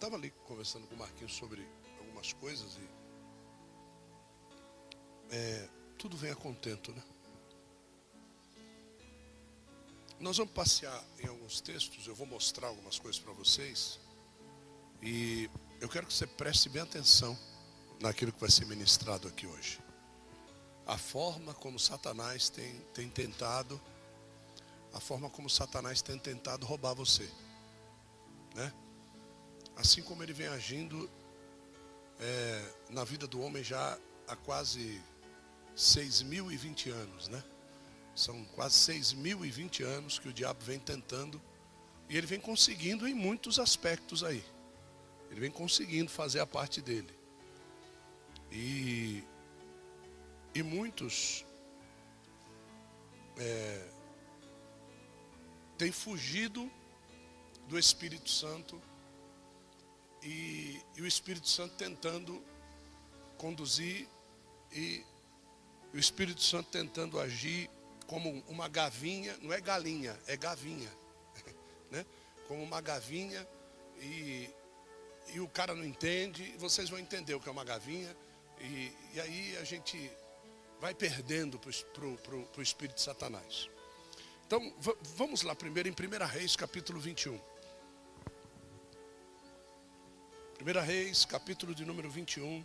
[0.00, 1.68] estava ali conversando com o Marquinhos sobre
[1.98, 2.88] algumas coisas e
[5.30, 7.02] é, tudo vem a contento, né?
[10.18, 14.00] Nós vamos passear em alguns textos, eu vou mostrar algumas coisas para vocês.
[15.02, 15.50] E
[15.82, 17.38] eu quero que você preste bem atenção
[18.00, 19.80] naquilo que vai ser ministrado aqui hoje.
[20.86, 23.78] A forma como Satanás tem, tem tentado,
[24.94, 27.30] a forma como Satanás tem tentado roubar você.
[29.80, 31.10] Assim como ele vem agindo
[32.20, 33.98] é, na vida do homem já
[34.28, 35.00] há quase
[35.74, 37.42] 6.020 anos, né?
[38.14, 41.40] São quase 6.020 anos que o diabo vem tentando
[42.10, 44.44] e ele vem conseguindo em muitos aspectos aí.
[45.30, 47.18] Ele vem conseguindo fazer a parte dele.
[48.52, 49.24] E,
[50.54, 51.42] e muitos
[53.38, 53.88] é,
[55.78, 56.70] têm fugido
[57.66, 58.78] do Espírito Santo
[60.22, 62.42] e, e o Espírito Santo tentando
[63.38, 64.06] conduzir
[64.72, 65.04] e
[65.92, 67.68] o Espírito Santo tentando agir
[68.06, 70.90] como uma gavinha, não é galinha, é gavinha,
[71.90, 72.04] né?
[72.46, 73.46] Como uma gavinha
[74.00, 74.50] e,
[75.32, 78.14] e o cara não entende, vocês vão entender o que é uma gavinha
[78.60, 80.10] e, e aí a gente
[80.80, 83.68] vai perdendo para o espírito de Satanás.
[84.46, 84.74] Então
[85.16, 87.40] vamos lá primeiro em 1 Reis capítulo 21.
[90.62, 92.62] 1 Reis capítulo de número 21.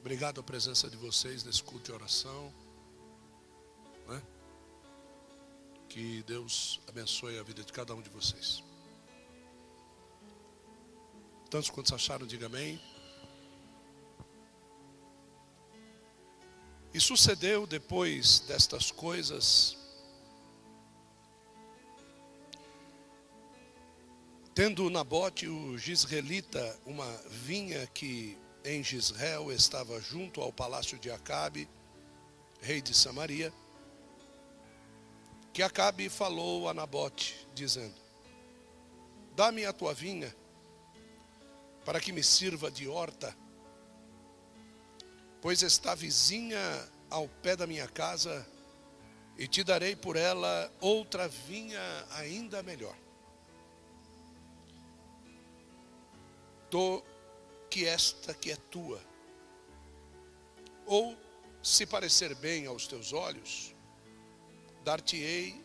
[0.00, 2.52] Obrigado a presença de vocês nesse culto de oração.
[4.08, 4.20] Né?
[5.88, 8.60] Que Deus abençoe a vida de cada um de vocês.
[11.48, 12.80] Tantos quantos acharam, diga amém.
[16.94, 19.76] E sucedeu depois destas coisas,
[24.54, 31.68] tendo Nabote o Gisraelita uma vinha que em Gisrael estava junto ao palácio de Acabe,
[32.60, 33.52] rei de Samaria,
[35.52, 37.96] que Acabe falou a Nabote, dizendo:
[39.34, 40.32] Dá-me a tua vinha,
[41.84, 43.36] para que me sirva de horta,
[45.44, 46.58] pois está vizinha
[47.10, 48.48] ao pé da minha casa,
[49.36, 51.82] e te darei por ela outra vinha
[52.12, 52.96] ainda melhor.
[56.70, 57.02] Tô
[57.68, 58.98] que esta que é tua.
[60.86, 61.14] Ou,
[61.62, 63.74] se parecer bem aos teus olhos,
[64.82, 65.62] dar-te-ei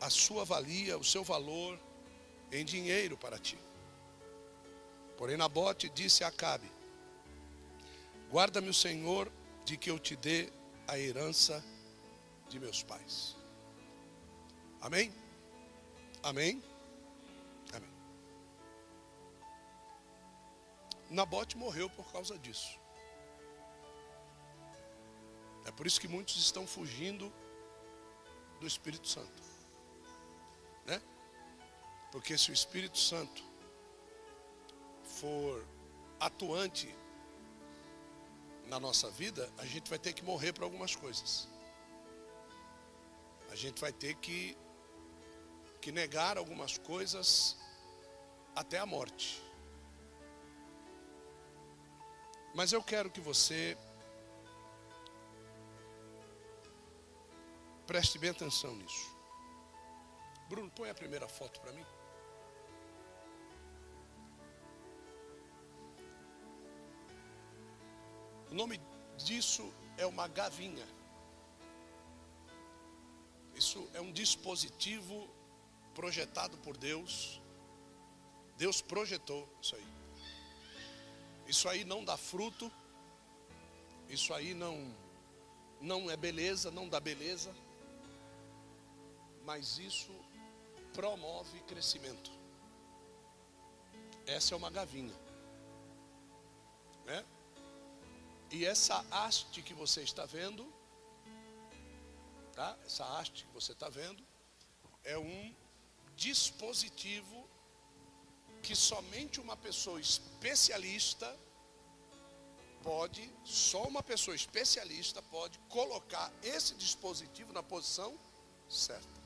[0.00, 1.76] a sua valia, o seu valor
[2.52, 3.58] em dinheiro para ti.
[5.18, 6.70] Porém, Nabote disse a Acabe:
[8.30, 9.30] Guarda-me o Senhor
[9.64, 10.52] de que eu te dê
[10.86, 11.64] a herança
[12.48, 13.36] de meus pais.
[14.80, 15.12] Amém?
[16.22, 16.62] Amém?
[21.10, 22.78] Nabote morreu por causa disso.
[25.64, 27.32] É por isso que muitos estão fugindo
[28.60, 29.42] do Espírito Santo.
[30.86, 31.02] Né?
[32.12, 33.42] Porque se o Espírito Santo
[35.02, 35.66] for
[36.20, 36.94] atuante
[38.70, 41.48] na nossa vida, a gente vai ter que morrer para algumas coisas.
[43.50, 44.56] A gente vai ter que,
[45.80, 47.56] que negar algumas coisas
[48.54, 49.42] até a morte.
[52.54, 53.76] Mas eu quero que você
[57.88, 59.16] preste bem atenção nisso.
[60.48, 61.84] Bruno, põe a primeira foto para mim.
[68.50, 68.80] O nome
[69.16, 70.86] disso é uma gavinha.
[73.54, 75.28] Isso é um dispositivo
[75.94, 77.40] projetado por Deus.
[78.56, 79.86] Deus projetou isso aí.
[81.46, 82.70] Isso aí não dá fruto.
[84.08, 84.94] Isso aí não
[85.80, 87.54] não é beleza, não dá beleza.
[89.44, 90.12] Mas isso
[90.92, 92.30] promove crescimento.
[94.26, 95.14] Essa é uma gavinha.
[97.04, 97.24] Né?
[98.50, 100.66] E essa haste que você está vendo,
[102.52, 102.76] tá?
[102.84, 104.26] Essa haste que você está vendo
[105.04, 105.54] é um
[106.16, 107.48] dispositivo
[108.60, 111.38] que somente uma pessoa especialista
[112.82, 118.18] pode, só uma pessoa especialista pode colocar esse dispositivo na posição
[118.68, 119.20] certa.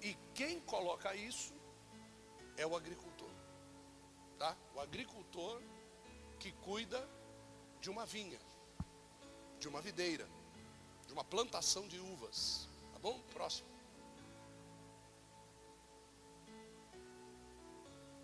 [0.00, 1.52] E quem coloca isso
[2.56, 3.30] é o agricultor.
[4.38, 4.56] Tá?
[4.74, 5.60] O agricultor
[6.38, 7.08] que cuida
[7.82, 8.40] de uma vinha.
[9.58, 10.26] de uma videira,
[11.06, 12.68] de uma plantação de uvas.
[12.92, 13.20] Tá bom?
[13.32, 13.68] Próximo.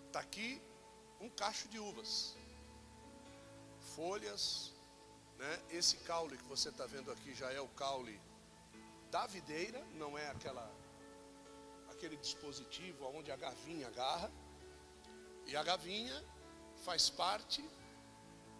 [0.07, 0.61] Está aqui
[1.21, 2.35] um cacho de uvas,
[3.95, 4.73] folhas,
[5.39, 5.63] né?
[5.71, 8.21] Esse caule que você está vendo aqui já é o caule
[9.13, 10.69] da videira, não é aquela
[11.91, 14.31] aquele dispositivo onde a gavinha agarra.
[15.47, 16.25] E a gavinha
[16.85, 17.65] faz parte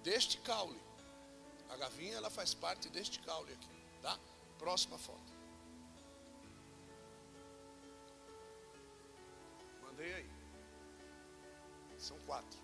[0.03, 0.88] deste caule.
[1.69, 3.69] A gavinha ela faz parte deste caule aqui,
[4.01, 4.19] tá?
[4.59, 5.33] Próxima foto.
[9.83, 10.31] Mandei aí.
[11.99, 12.59] São quatro.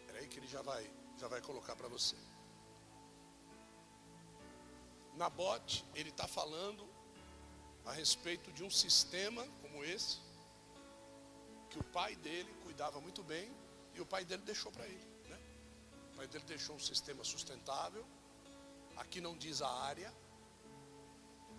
[0.00, 2.16] Espera aí que ele já vai, já vai colocar para você.
[5.14, 6.88] Nabote, ele está falando
[7.84, 10.18] a respeito de um sistema como esse,
[11.74, 13.52] que o pai dele cuidava muito bem
[13.94, 15.06] e o pai dele deixou para ele.
[15.28, 15.38] Né?
[16.12, 18.06] O pai dele deixou um sistema sustentável.
[18.96, 20.14] Aqui não diz a área,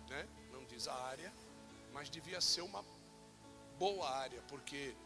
[0.08, 0.26] né?
[0.50, 1.30] não diz a área,
[1.92, 2.82] mas devia ser uma
[3.78, 4.96] boa área, porque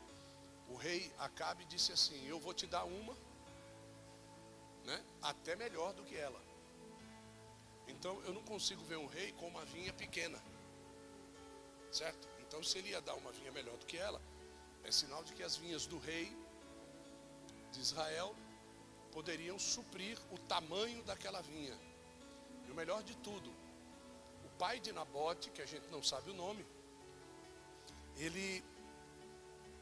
[0.68, 3.14] o rei Acabe disse assim: Eu vou te dar uma,
[4.84, 5.04] né?
[5.22, 6.40] até melhor do que ela.
[7.88, 10.40] Então eu não consigo ver um rei com uma vinha pequena.
[11.90, 12.28] Certo?
[12.38, 14.22] Então se ele ia dar uma vinha melhor do que ela,
[14.84, 16.36] é sinal de que as vinhas do rei
[17.72, 18.34] de Israel
[19.12, 21.76] poderiam suprir o tamanho daquela vinha.
[22.66, 23.50] E o melhor de tudo,
[24.44, 26.64] o pai de Nabote, que a gente não sabe o nome,
[28.16, 28.62] ele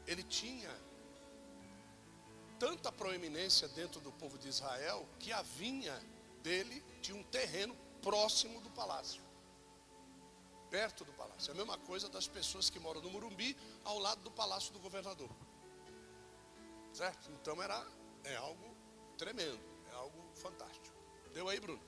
[0.07, 0.75] ele tinha
[2.57, 5.95] tanta proeminência dentro do povo de Israel que a vinha
[6.41, 9.28] dele tinha um terreno próximo do palácio.
[10.69, 11.49] Perto do palácio.
[11.49, 14.79] É a mesma coisa das pessoas que moram no Murumbi, ao lado do palácio do
[14.79, 15.29] governador.
[16.93, 17.31] Certo?
[17.31, 17.85] Então era
[18.23, 18.75] é algo
[19.17, 19.59] tremendo,
[19.91, 20.95] é algo fantástico.
[21.33, 21.81] Deu aí, Bruno?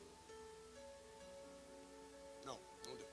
[2.43, 3.09] Não, não deu.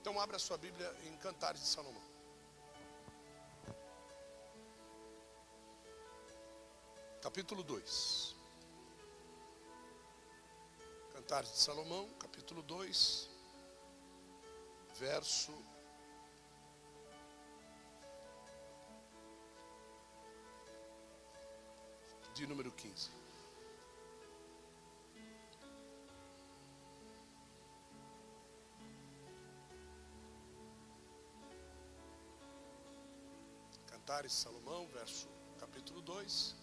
[0.00, 2.02] Então abra sua Bíblia em Cantares de Salomão.
[7.22, 8.34] Capítulo 2.
[11.12, 13.29] Cantares de Salomão, capítulo 2,
[15.00, 15.54] verso
[22.34, 23.10] de número 15.
[33.86, 36.54] Cantares Salomão, verso capítulo 2,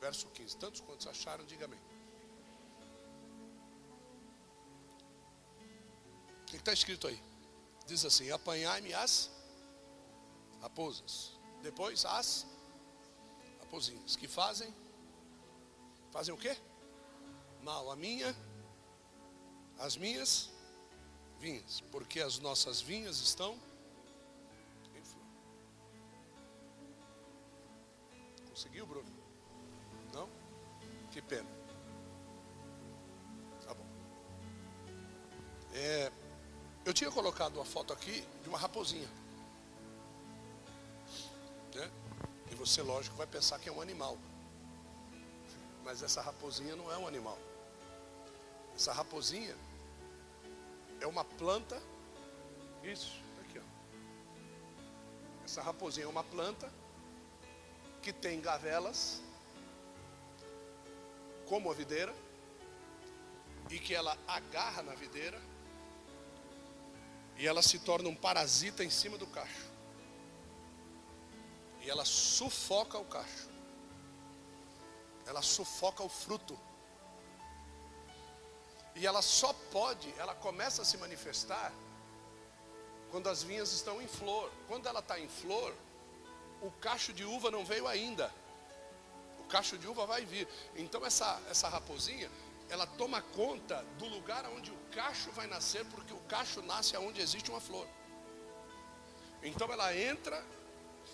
[0.00, 0.56] verso 15.
[0.56, 1.89] Tantos quantos acharam, diga amém.
[6.60, 7.20] Está escrito aí?
[7.86, 9.30] Diz assim: apanhai-me as
[10.60, 11.32] raposas.
[11.62, 12.46] Depois as
[13.58, 14.16] raposinhas.
[14.16, 14.72] Que fazem?
[16.10, 16.56] Fazem o quê?
[17.62, 17.90] Mal.
[17.90, 18.34] A minha,
[19.78, 20.50] as minhas
[21.38, 21.80] vinhas.
[21.92, 23.58] Porque as nossas vinhas estão
[24.94, 25.24] em flor.
[28.48, 29.10] Conseguiu, Bruno?
[30.12, 30.28] Não?
[31.10, 31.48] Que pena.
[33.64, 33.86] Tá bom.
[35.74, 36.19] É.
[36.84, 39.08] Eu tinha colocado uma foto aqui de uma raposinha.
[41.74, 41.90] Né?
[42.50, 44.16] E você, lógico, vai pensar que é um animal.
[45.84, 47.38] Mas essa raposinha não é um animal.
[48.74, 49.54] Essa raposinha
[51.00, 51.80] é uma planta.
[52.82, 55.44] Isso, aqui ó.
[55.44, 56.72] Essa raposinha é uma planta
[58.00, 59.20] que tem gavelas,
[61.46, 62.14] como a videira,
[63.70, 65.49] e que ela agarra na videira
[67.40, 69.70] e ela se torna um parasita em cima do cacho.
[71.80, 73.48] E ela sufoca o cacho.
[75.26, 76.58] Ela sufoca o fruto.
[78.94, 81.72] E ela só pode, ela começa a se manifestar
[83.10, 84.52] quando as vinhas estão em flor.
[84.68, 85.74] Quando ela está em flor,
[86.60, 88.30] o cacho de uva não veio ainda.
[89.38, 90.46] O cacho de uva vai vir.
[90.76, 92.30] Então essa, essa raposinha,
[92.70, 97.20] ela toma conta do lugar onde o cacho vai nascer, porque o cacho nasce onde
[97.20, 97.86] existe uma flor.
[99.42, 100.42] Então ela entra,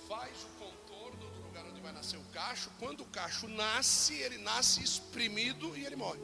[0.06, 2.70] faz o contorno do lugar onde vai nascer o cacho.
[2.78, 6.20] Quando o cacho nasce, ele nasce exprimido e ele morre.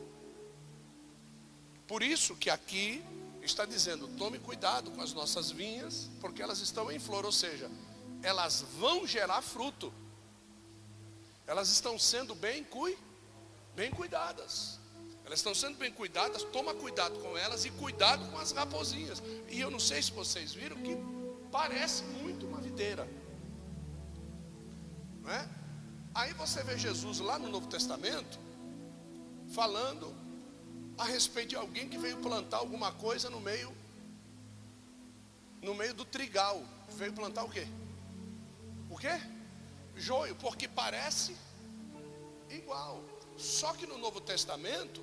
[1.86, 3.02] Por isso que aqui
[3.40, 7.70] está dizendo: tome cuidado com as nossas vinhas, porque elas estão em flor, ou seja,
[8.22, 9.92] elas vão gerar fruto.
[11.46, 12.96] Elas estão sendo bem, cui,
[13.74, 14.81] bem cuidadas.
[15.25, 19.23] Elas estão sendo bem cuidadas, toma cuidado com elas e cuidado com as raposinhas.
[19.49, 20.97] E eu não sei se vocês viram que
[21.50, 23.09] parece muito uma videira.
[25.21, 25.49] Não é?
[26.14, 28.38] Aí você vê Jesus lá no Novo Testamento
[29.55, 30.14] falando
[30.99, 33.73] a respeito de alguém que veio plantar alguma coisa no meio
[35.62, 36.62] no meio do trigal.
[36.91, 37.67] Veio plantar o quê?
[38.91, 39.21] O quê?
[39.97, 41.37] Joio, porque parece
[42.50, 43.02] igual.
[43.37, 45.02] Só que no Novo Testamento,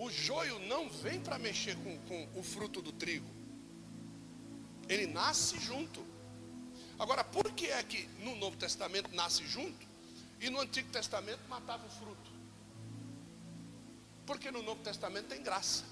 [0.00, 3.28] o joio não vem para mexer com, com o fruto do trigo.
[4.88, 6.02] Ele nasce junto.
[6.98, 9.86] Agora, por que é que no Novo Testamento nasce junto
[10.40, 12.30] e no Antigo Testamento matava o fruto?
[14.24, 15.84] Porque no Novo Testamento tem graça.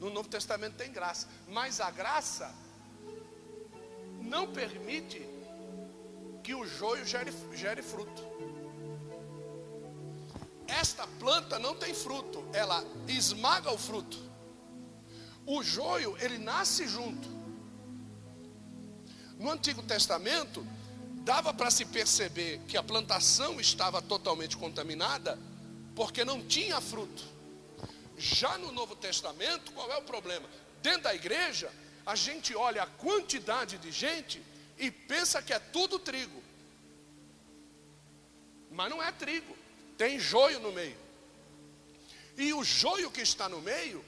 [0.00, 2.54] No Novo Testamento tem graça, mas a graça
[4.22, 5.20] não permite
[6.42, 8.32] que o joio gere, gere fruto.
[10.80, 14.18] Esta planta não tem fruto, ela esmaga o fruto.
[15.44, 17.28] O joio, ele nasce junto.
[19.38, 20.66] No Antigo Testamento,
[21.24, 25.38] dava para se perceber que a plantação estava totalmente contaminada,
[25.94, 27.22] porque não tinha fruto.
[28.16, 30.48] Já no Novo Testamento, qual é o problema?
[30.80, 31.70] Dentro da igreja,
[32.06, 34.42] a gente olha a quantidade de gente
[34.78, 36.42] e pensa que é tudo trigo.
[38.70, 39.61] Mas não é trigo,
[40.02, 40.96] tem joio no meio.
[42.36, 44.04] E o joio que está no meio,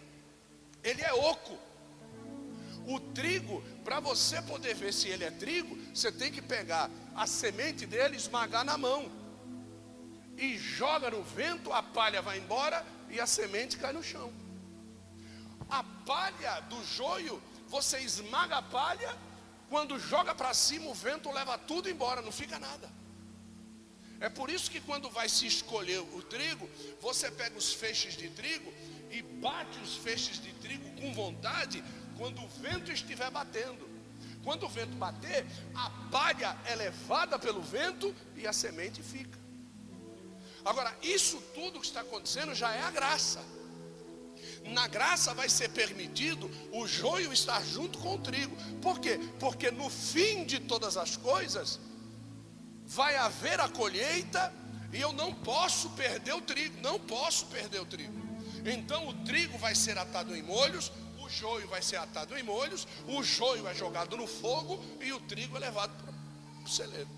[0.83, 1.57] ele é oco.
[2.85, 7.29] O trigo, para você poder ver se ele é trigo, você tem que pegar a
[7.29, 9.09] semente dele, esmagar na mão.
[10.37, 14.33] E joga no vento, a palha vai embora e a semente cai no chão.
[15.71, 19.17] A palha do joio, você esmaga a palha,
[19.71, 22.94] quando joga para cima, o vento leva tudo embora, não fica nada.
[24.21, 26.69] É por isso que quando vai se escolher o trigo,
[27.01, 28.73] você pega os feixes de trigo
[29.11, 31.85] e bate os feixes de trigo com vontade
[32.17, 33.93] quando o vento estiver batendo.
[34.43, 39.39] Quando o vento bater, a palha é levada pelo vento e a semente fica.
[40.65, 43.43] Agora, isso tudo que está acontecendo já é a graça.
[44.65, 48.57] Na graça vai ser permitido o joio estar junto com o trigo.
[48.81, 49.19] Por quê?
[49.39, 51.79] Porque no fim de todas as coisas,
[52.85, 54.53] vai haver a colheita
[54.93, 58.15] e eu não posso perder o trigo, não posso perder o trigo.
[58.65, 62.87] Então o trigo vai ser atado em molhos, o joio vai ser atado em molhos,
[63.07, 66.13] o joio é jogado no fogo e o trigo é levado para
[66.65, 67.09] o celeiro.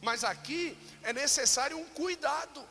[0.00, 2.66] Mas aqui é necessário um cuidado.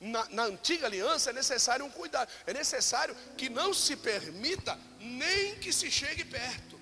[0.00, 5.54] Na, na, antiga aliança é necessário um cuidado, é necessário que não se permita nem
[5.56, 6.80] que se chegue perto,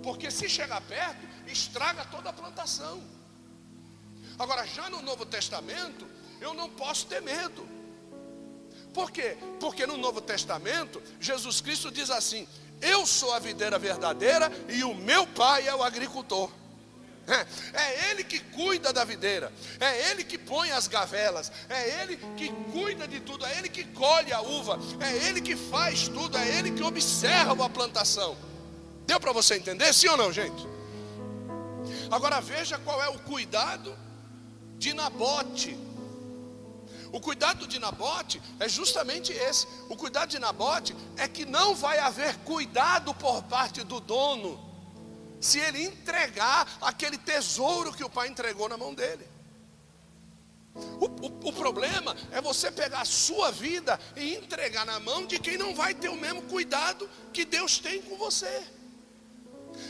[0.00, 3.02] porque se chegar perto, estraga toda a plantação.
[4.38, 6.06] Agora, já no Novo Testamento,
[6.40, 7.68] eu não posso ter medo.
[8.94, 9.36] Por quê?
[9.60, 12.48] Porque no Novo Testamento, Jesus Cristo diz assim:
[12.80, 16.50] Eu sou a videira verdadeira e o meu pai é o agricultor.
[17.28, 22.16] É, é ele que cuida da videira, é ele que põe as gavelas, é ele
[22.36, 26.36] que cuida de tudo, é ele que colhe a uva, é ele que faz tudo,
[26.36, 28.36] é ele que observa a plantação.
[29.06, 30.66] Deu para você entender, sim ou não, gente?
[32.10, 33.96] Agora veja qual é o cuidado
[34.78, 35.78] de Nabote.
[37.12, 39.66] O cuidado de Nabote é justamente esse.
[39.88, 44.58] O cuidado de Nabote é que não vai haver cuidado por parte do dono,
[45.40, 49.26] se ele entregar aquele tesouro que o pai entregou na mão dele.
[50.74, 55.38] O, o, o, problema é você pegar a sua vida e entregar na mão de
[55.38, 58.62] quem não vai ter o mesmo cuidado que Deus tem com você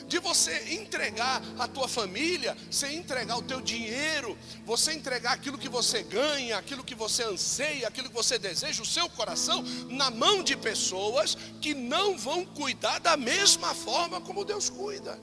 [0.06, 5.68] de você entregar a tua família, você entregar o teu dinheiro, você entregar aquilo que
[5.68, 10.42] você ganha, aquilo que você anseia, aquilo que você deseja, o seu coração, na mão
[10.42, 15.18] de pessoas que não vão cuidar da mesma forma como Deus cuida.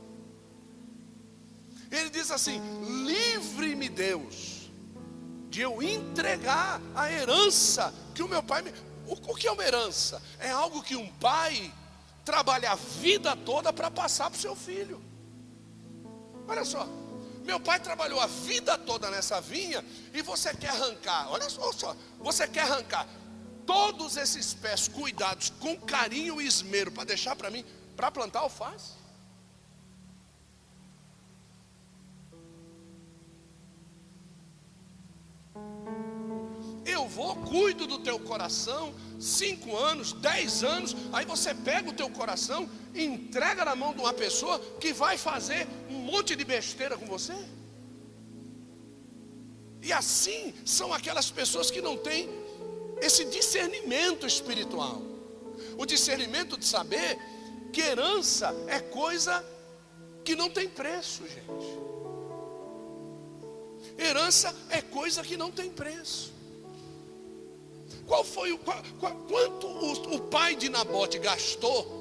[1.92, 2.62] Ele diz assim:
[3.06, 4.70] livre-me, Deus,
[5.50, 8.72] de eu entregar a herança que o meu pai me.
[9.06, 10.22] O, que é uma herança?
[10.38, 11.74] É algo que um pai
[12.28, 15.02] trabalha a vida toda para passar para o seu filho.
[16.46, 16.86] Olha só,
[17.46, 19.82] meu pai trabalhou a vida toda nessa vinha
[20.14, 23.08] e você quer arrancar, olha só, só você quer arrancar
[23.66, 27.64] todos esses pés cuidados com carinho e esmero para deixar para mim,
[27.96, 28.92] para plantar alface?
[36.86, 42.10] Eu vou, cuido do teu coração, cinco anos, dez anos, aí você pega o teu
[42.10, 46.98] coração e entrega na mão de uma pessoa que vai fazer um monte de besteira
[46.98, 47.36] com você.
[49.82, 52.30] E assim são aquelas pessoas que não têm
[53.02, 55.02] esse discernimento espiritual.
[55.78, 57.18] O discernimento de saber
[57.72, 59.46] que herança é coisa
[60.24, 61.88] que não tem preço, gente.
[63.98, 66.37] Herança é coisa que não tem preço.
[68.06, 71.96] Qual foi o qual, quanto o, o pai de Nabote gastou?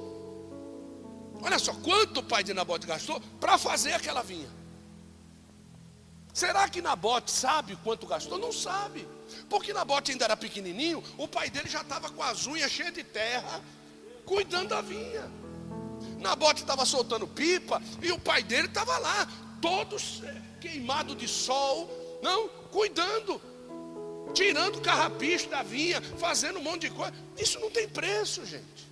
[1.41, 4.49] Olha só, quanto o pai de Nabote gastou para fazer aquela vinha?
[6.33, 8.37] Será que Nabote sabe quanto gastou?
[8.37, 9.07] Não sabe.
[9.49, 13.03] Porque Nabote ainda era pequenininho, o pai dele já estava com as unhas cheias de
[13.03, 13.61] terra,
[14.25, 15.29] cuidando da vinha.
[16.19, 19.27] Nabote estava soltando pipa e o pai dele estava lá,
[19.61, 20.21] todos
[20.61, 21.89] queimado de sol,
[22.21, 23.41] não, cuidando,
[24.33, 27.13] tirando carrapicho da vinha, fazendo um monte de coisa.
[27.37, 28.87] Isso não tem preço, gente.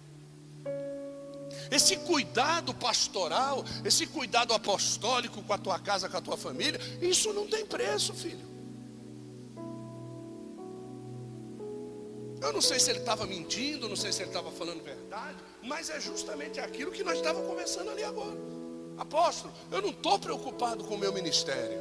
[1.72, 7.34] Esse cuidado pastoral, esse cuidado apostólico com a tua casa, com a tua família, isso
[7.34, 8.56] não tem preço, filho.
[12.42, 15.90] Eu não sei se ele estava mentindo, não sei se ele estava falando verdade, mas
[15.90, 18.38] é justamente aquilo que nós estávamos conversando ali agora.
[18.98, 21.80] Apóstolo, eu não estou preocupado com o meu ministério.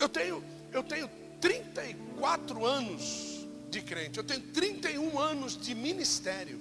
[0.00, 1.08] Eu tenho, eu tenho
[1.40, 6.60] 34 anos de crente, eu tenho 31 anos de ministério.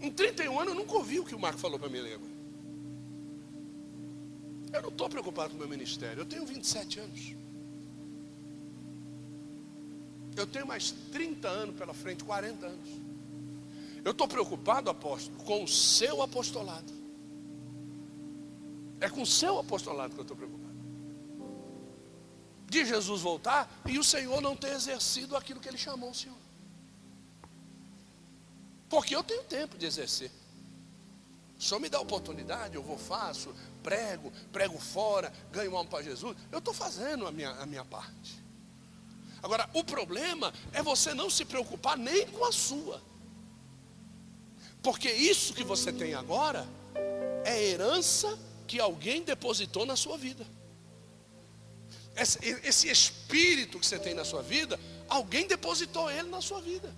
[0.00, 2.34] Em 31 anos eu nunca ouvi o que o Marco falou para mim agora.
[4.72, 7.34] Eu não estou preocupado com o meu ministério, eu tenho 27 anos.
[10.36, 12.88] Eu tenho mais 30 anos pela frente, 40 anos.
[14.04, 16.92] Eu estou preocupado, apóstolo, com o seu apostolado.
[19.00, 20.63] É com o seu apostolado que eu estou preocupado.
[22.68, 26.36] De Jesus voltar e o Senhor não ter exercido aquilo que ele chamou o Senhor.
[28.88, 30.30] Porque eu tenho tempo de exercer.
[31.64, 36.36] Senhor me dá oportunidade, eu vou, faço, prego, prego fora, ganho alma para Jesus.
[36.52, 38.42] Eu estou fazendo a minha, a minha parte.
[39.42, 43.00] Agora, o problema é você não se preocupar nem com a sua.
[44.82, 46.66] Porque isso que você tem agora
[47.44, 50.46] é herança que alguém depositou na sua vida.
[52.16, 56.94] Esse, espírito que você tem na sua vida, alguém depositou ele na sua vida.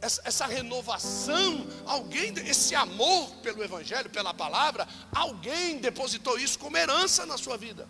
[0.00, 7.24] Essa, essa renovação, alguém, esse amor pelo Evangelho, pela palavra, alguém depositou isso como herança
[7.24, 7.88] na sua vida.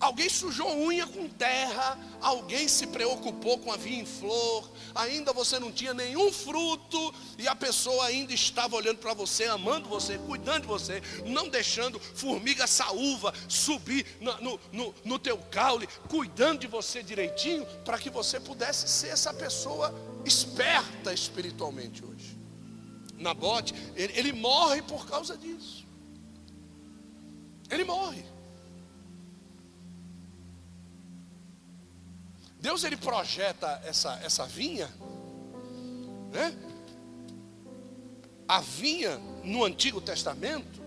[0.00, 5.58] Alguém sujou unha com terra, alguém se preocupou com a vinha em flor, ainda você
[5.58, 10.62] não tinha nenhum fruto, e a pessoa ainda estava olhando para você, amando você, cuidando
[10.62, 16.66] de você, não deixando formiga saúva subir no, no, no, no teu caule, cuidando de
[16.66, 22.36] você direitinho, para que você pudesse ser essa pessoa esperta espiritualmente hoje.
[23.16, 25.86] Nabote, ele, ele morre por causa disso.
[27.70, 28.33] Ele morre.
[32.64, 34.90] Deus ele projeta essa, essa vinha,
[36.32, 36.56] né?
[38.48, 40.80] A vinha no Antigo Testamento,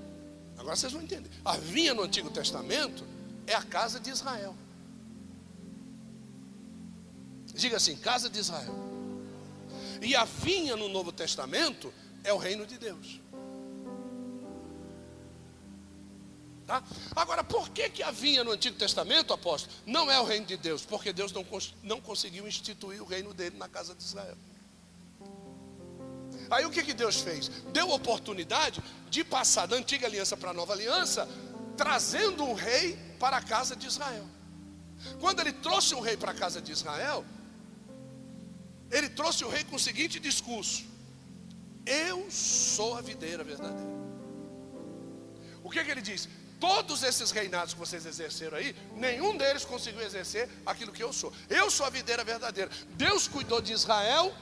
[0.57, 1.29] agora vocês vão entender.
[1.45, 3.05] A vinha no Antigo Testamento
[3.45, 4.55] é a casa de Israel.
[7.53, 8.73] Diga assim, casa de Israel.
[10.01, 13.21] E a vinha no Novo Testamento é o reino de Deus.
[16.67, 16.83] Tá?
[17.15, 20.57] Agora, por que, que a vinha no Antigo Testamento, apóstolo, não é o reino de
[20.57, 20.85] Deus?
[20.85, 21.45] Porque Deus não,
[21.81, 24.37] não conseguiu instituir o reino dele na casa de Israel.
[26.51, 27.47] Aí o que, que Deus fez?
[27.71, 31.25] Deu oportunidade de passar da antiga aliança para a nova aliança,
[31.77, 34.25] trazendo um rei para a casa de Israel.
[35.21, 37.23] Quando ele trouxe um rei para a casa de Israel,
[38.91, 40.83] ele trouxe o rei com o seguinte discurso:
[41.85, 43.97] Eu sou a videira verdadeira.
[45.63, 46.27] O que, que ele diz?
[46.59, 51.31] Todos esses reinados que vocês exerceram aí, nenhum deles conseguiu exercer aquilo que eu sou.
[51.49, 52.71] Eu sou a videira verdadeira.
[52.91, 54.33] Deus cuidou de Israel,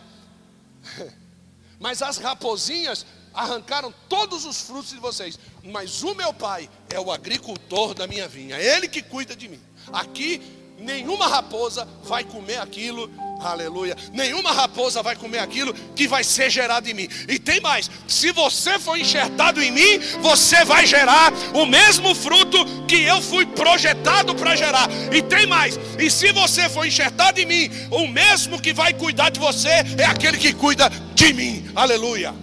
[1.79, 5.37] mas as raposinhas arrancaram todos os frutos de vocês.
[5.63, 9.49] Mas o meu pai é o agricultor da minha vinha, é ele que cuida de
[9.49, 9.61] mim.
[9.91, 10.41] Aqui,
[10.77, 13.09] nenhuma raposa vai comer aquilo
[13.39, 13.95] Aleluia.
[14.13, 17.07] Nenhuma raposa vai comer aquilo que vai ser gerado em mim.
[17.27, 22.57] E tem mais: se você for enxertado em mim, você vai gerar o mesmo fruto
[22.87, 24.87] que eu fui projetado para gerar.
[25.13, 29.29] E tem mais: e se você for enxertado em mim, o mesmo que vai cuidar
[29.29, 31.69] de você é aquele que cuida de mim.
[31.75, 32.33] Aleluia.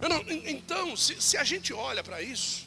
[0.00, 2.63] Não, então, se, se a gente olha para isso,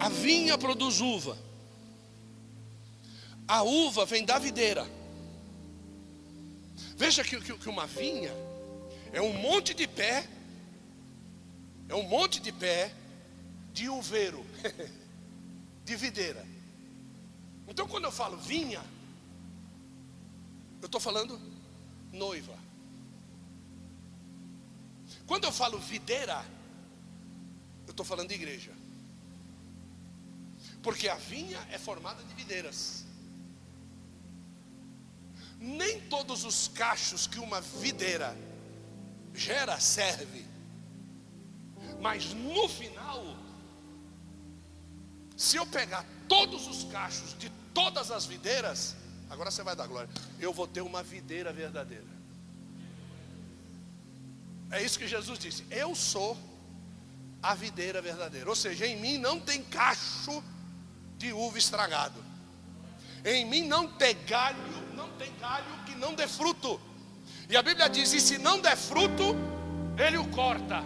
[0.00, 1.36] a vinha produz uva.
[3.46, 4.86] A uva vem da videira.
[6.96, 8.32] Veja que, que, que uma vinha
[9.12, 10.28] é um monte de pé,
[11.88, 12.92] é um monte de pé
[13.72, 14.44] de uveiro,
[15.84, 16.44] de videira.
[17.66, 18.82] Então, quando eu falo vinha,
[20.80, 21.40] Eu estou falando
[22.12, 22.56] noiva.
[25.26, 26.44] Quando eu falo videira,
[27.86, 28.72] eu estou falando de igreja.
[30.88, 33.04] Porque a vinha é formada de videiras.
[35.60, 38.34] Nem todos os cachos que uma videira
[39.34, 40.46] gera serve.
[42.00, 43.22] Mas no final,
[45.36, 48.96] se eu pegar todos os cachos de todas as videiras,
[49.28, 50.08] agora você vai dar glória,
[50.40, 52.08] eu vou ter uma videira verdadeira.
[54.70, 56.34] É isso que Jesus disse: Eu sou
[57.42, 58.48] a videira verdadeira.
[58.48, 60.42] Ou seja, em mim não tem cacho
[61.18, 62.24] de uva estragado.
[63.24, 64.56] Em mim não tem galho,
[64.94, 66.80] não tem galho que não dê fruto.
[67.50, 69.36] E a Bíblia diz: e se não der fruto,
[69.98, 70.80] ele o corta.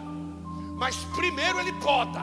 [0.77, 2.23] Mas primeiro ele poda.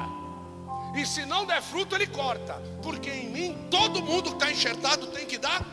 [0.95, 2.55] E se não der fruto, ele corta.
[2.81, 5.63] Porque em mim todo mundo que está enxertado tem que dar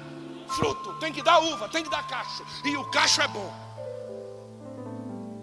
[0.47, 2.45] fruto, tem que dar uva, tem que dar cacho.
[2.65, 3.53] E o cacho é bom.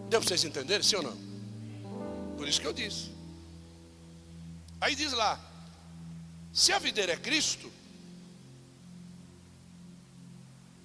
[0.10, 1.17] Deu para vocês entenderem, sim ou não?
[2.38, 3.12] Por isso que eu disse.
[4.79, 5.39] Aí diz lá:
[6.54, 7.72] se a videira é Cristo,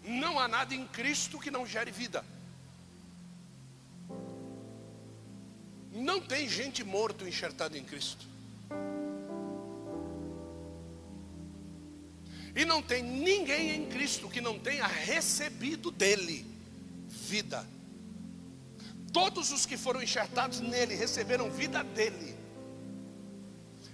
[0.02, 2.24] não há nada em Cristo que não gere vida.
[5.92, 8.26] Não tem gente morto enxertada em Cristo.
[12.56, 16.46] E não tem ninguém em Cristo que não tenha recebido dele
[17.08, 17.68] vida.
[19.12, 22.37] Todos os que foram enxertados nele receberam vida dele.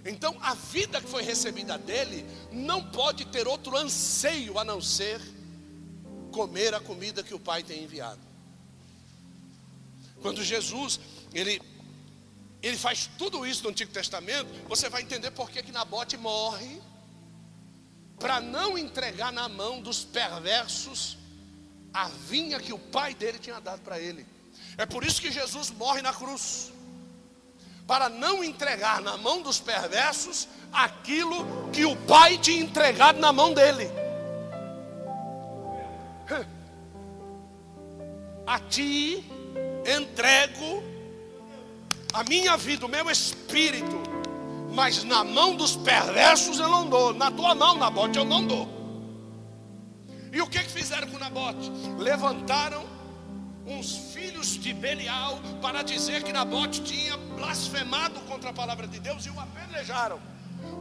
[0.05, 5.21] Então, a vida que foi recebida dele não pode ter outro anseio a não ser
[6.31, 8.21] comer a comida que o Pai tem enviado.
[10.21, 11.01] Quando Jesus,
[11.33, 11.61] ele,
[12.63, 16.83] ele faz tudo isso no Antigo Testamento, você vai entender por que, que Nabote morre,
[18.19, 21.17] para não entregar na mão dos perversos
[21.93, 24.27] a vinha que o pai dele tinha dado para ele.
[24.77, 26.74] É por isso que Jesus morre na cruz
[27.87, 33.53] para não entregar na mão dos perversos aquilo que o pai tinha entregado na mão
[33.53, 33.91] dele.
[38.47, 39.25] A ti
[39.87, 40.83] entrego
[42.13, 44.03] a minha vida, o meu espírito,
[44.73, 48.69] mas na mão dos perversos eu não dou, na tua mão, Nabote, eu não dou.
[50.33, 51.71] E o que, que fizeram com Nabote?
[51.99, 52.94] Levantaram
[53.67, 59.25] uns filhos de Belial para dizer que Nabote tinha blasfemado contra a palavra de Deus
[59.27, 60.21] e o apedrejaram.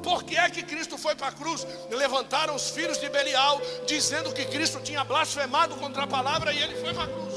[0.01, 1.65] Por que é que Cristo foi para a cruz?
[1.89, 6.75] Levantaram os filhos de Belial, dizendo que Cristo tinha blasfemado contra a palavra e ele
[6.75, 7.33] foi para a cruz.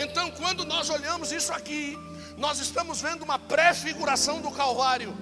[0.00, 1.98] Então, quando nós olhamos isso aqui,
[2.36, 5.16] nós estamos vendo uma prefiguração do Calvário.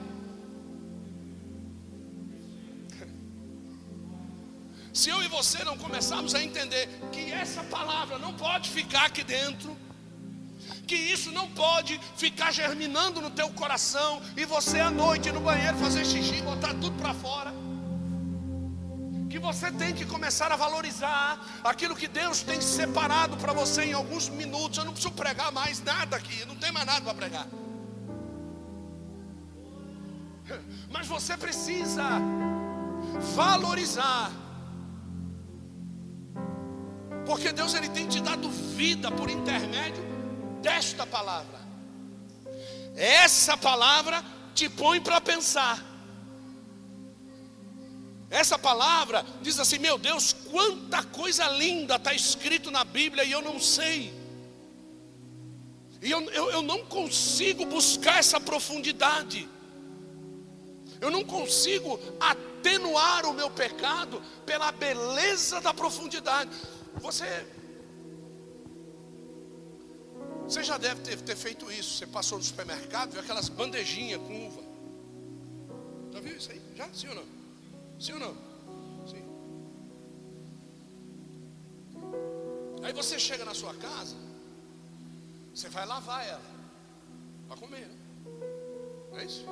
[4.93, 9.23] Se eu e você não começarmos a entender que essa palavra não pode ficar aqui
[9.23, 9.77] dentro,
[10.87, 15.77] que isso não pode ficar germinando no teu coração e você à noite no banheiro
[15.79, 17.53] fazer xixi, botar tudo para fora.
[19.29, 23.93] Que você tem que começar a valorizar aquilo que Deus tem separado para você em
[23.93, 24.79] alguns minutos.
[24.79, 27.47] Eu não preciso pregar mais nada aqui, não tem mais nada para pregar.
[30.91, 32.03] Mas você precisa
[33.37, 34.33] valorizar
[37.31, 40.03] porque Deus ele tem te dado vida por intermédio
[40.61, 41.61] desta palavra.
[42.97, 44.21] Essa palavra
[44.53, 45.81] te põe para pensar.
[48.29, 53.41] Essa palavra diz assim: Meu Deus, quanta coisa linda está escrito na Bíblia e eu
[53.41, 54.13] não sei.
[56.03, 59.49] E eu, eu, eu não consigo buscar essa profundidade.
[61.01, 66.51] Eu não consigo atenuar o meu pecado pela beleza da profundidade.
[67.01, 67.47] Você.
[70.45, 71.99] Você já deve ter, ter feito isso.
[71.99, 74.63] Você passou no supermercado, viu aquelas bandejinhas com uva.
[76.13, 76.61] Já viu isso aí?
[76.75, 76.89] Já?
[76.93, 77.25] Sim ou não?
[77.99, 78.35] Sim ou não?
[79.07, 79.25] Sim.
[82.83, 84.17] Aí você chega na sua casa,
[85.55, 86.51] você vai lavar ela
[87.47, 87.87] para comer.
[87.87, 87.97] Né?
[89.13, 89.45] Não é isso?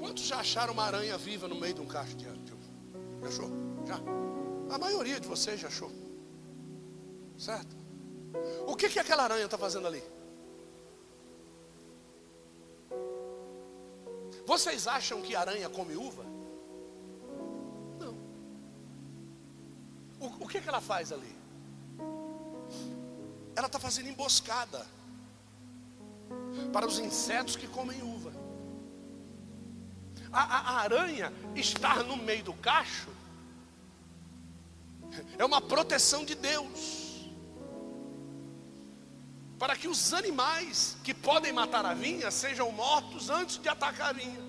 [0.00, 2.36] Quantos já acharam uma aranha viva no meio de um cacho de uva?
[3.22, 3.50] Já achou?
[3.86, 4.00] Já?
[4.74, 6.01] A maioria de vocês já achou.
[7.42, 7.74] Certo?
[8.68, 10.00] O que, que aquela aranha está fazendo ali?
[14.46, 16.22] Vocês acham que aranha come uva?
[17.98, 18.14] Não.
[20.20, 21.34] O, o que, que ela faz ali?
[23.56, 24.86] Ela está fazendo emboscada
[26.72, 28.32] para os insetos que comem uva.
[30.32, 33.10] A, a, a aranha estar no meio do cacho
[35.36, 37.01] É uma proteção de Deus.
[39.62, 44.12] Para que os animais que podem matar a vinha sejam mortos antes de atacar a
[44.12, 44.40] vinha.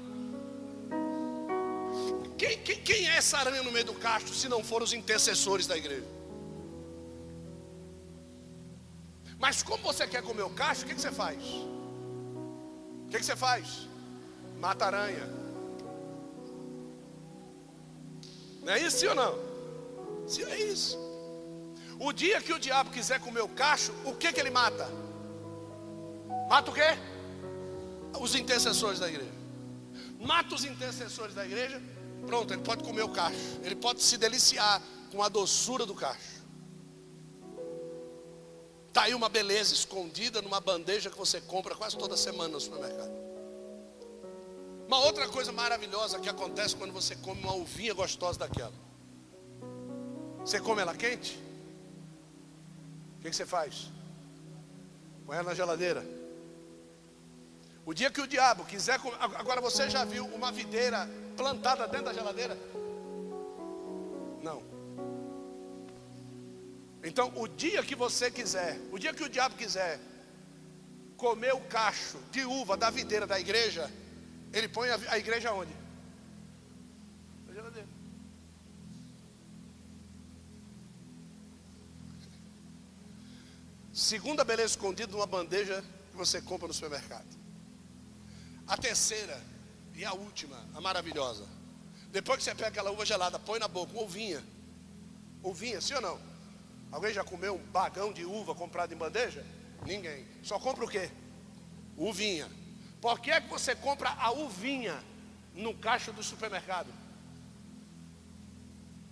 [2.35, 5.67] Quem, quem, quem é essa aranha no meio do cacho se não foram os intercessores
[5.67, 6.07] da igreja?
[9.37, 11.43] Mas como você quer comer o cacho, o que, que você faz?
[11.45, 13.87] O que, que você faz?
[14.59, 15.29] Mata aranha.
[18.63, 19.37] Não é isso ou não?
[20.27, 20.97] Sim, é isso.
[21.99, 25.02] O dia que o diabo quiser comer o cacho, o que, que ele mata?
[26.53, 26.99] Mata o quê?
[28.21, 29.33] Os intercessores da igreja.
[30.19, 31.81] Mata os intercessores da igreja,
[32.27, 33.59] pronto, ele pode comer o cacho.
[33.63, 34.79] Ele pode se deliciar
[35.11, 36.43] com a doçura do cacho.
[38.87, 43.11] Está aí uma beleza escondida numa bandeja que você compra quase toda semana no supermercado.
[44.85, 48.75] Uma outra coisa maravilhosa que acontece quando você come uma uvinha gostosa daquela.
[50.41, 51.35] Você come ela quente?
[53.17, 53.87] O que, que você faz?
[55.25, 56.21] Põe ela na geladeira.
[57.85, 58.99] O dia que o diabo quiser.
[59.19, 62.57] Agora você já viu uma videira plantada dentro da geladeira?
[64.41, 64.63] Não.
[67.03, 69.99] Então, o dia que você quiser, o dia que o diabo quiser
[71.17, 73.91] comer o cacho de uva da videira da igreja,
[74.53, 75.73] ele põe a igreja onde?
[77.47, 77.87] Na geladeira.
[83.91, 87.42] Segunda beleza escondida numa bandeja que você compra no supermercado.
[88.67, 89.39] A terceira
[89.93, 91.47] e a última, a maravilhosa.
[92.11, 94.43] Depois que você pega aquela uva gelada, põe na boca, uma ovinha.
[95.41, 96.19] Ovinha, sim ou não?
[96.91, 99.45] Alguém já comeu um bagão de uva comprado em bandeja?
[99.85, 100.25] Ninguém.
[100.43, 101.09] Só compra o quê?
[101.97, 102.49] Uvinha.
[103.01, 105.03] Por que é que você compra a uvinha
[105.53, 106.87] no caixa do supermercado?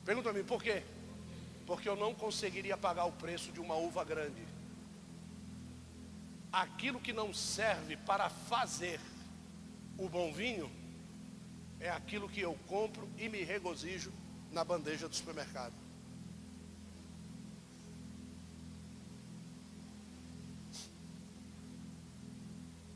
[0.05, 0.83] Pergunta a mim, por quê?
[1.65, 4.41] Porque eu não conseguiria pagar o preço de uma uva grande.
[6.51, 8.99] Aquilo que não serve para fazer
[10.01, 10.69] o bom vinho
[11.79, 14.11] é aquilo que eu compro e me regozijo
[14.51, 15.73] na bandeja do supermercado.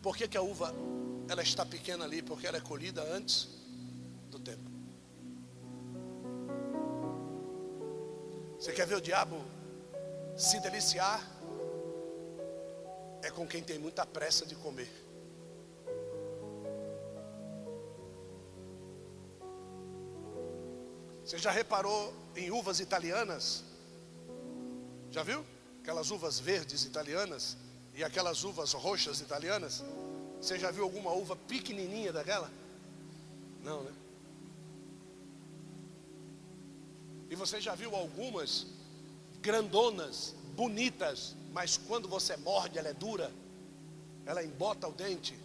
[0.02, 0.74] Por que, que a uva
[1.30, 2.24] ela está pequena ali?
[2.24, 3.50] Porque ela é colhida antes
[4.32, 4.72] do tempo.
[8.60, 9.44] Você quer ver o diabo
[10.36, 11.24] se deliciar?
[13.22, 15.05] É com quem tem muita pressa de comer.
[21.26, 23.64] Você já reparou em uvas italianas?
[25.10, 25.44] Já viu?
[25.82, 27.58] Aquelas uvas verdes italianas?
[27.96, 29.84] E aquelas uvas roxas italianas?
[30.40, 32.52] Você já viu alguma uva pequenininha daquela?
[33.64, 33.92] Não, né?
[37.28, 38.68] E você já viu algumas
[39.42, 43.34] grandonas, bonitas, mas quando você morde ela é dura,
[44.28, 45.36] ela embota o dente.